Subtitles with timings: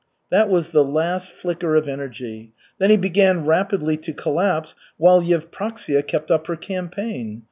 [0.31, 2.53] That was the last flicker of energy.
[2.79, 7.39] Then he began rapidly to collapse, while Yevpraksia kept up her campaign.